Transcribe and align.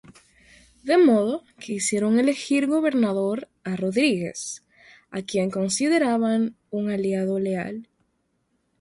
De 0.81 0.97
modo 0.97 1.43
que 1.59 1.73
hicieron 1.73 2.17
elegir 2.19 2.65
gobernador 2.65 3.47
a 3.63 3.75
Rodríguez, 3.75 4.65
a 5.11 5.21
quien 5.21 5.51
consideraban 5.51 6.57
un 6.71 6.89
aliado 6.89 7.37
leal. 7.37 7.87